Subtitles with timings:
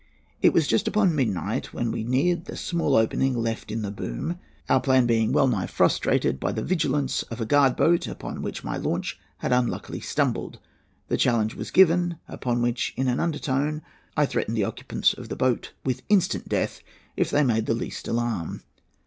[0.41, 4.39] "It was just upon midnight when we neared the small opening left in the boom,
[4.67, 8.63] our plan being well nigh frustrated by the vigilance of a guard boat upon which
[8.63, 10.57] my launch had unluckily stumbled.
[11.09, 13.83] The challenge was given, upon which, in an undertone,
[14.17, 16.81] I threatened the occupants of the boat with instant death
[17.15, 18.63] if they made the least alarm.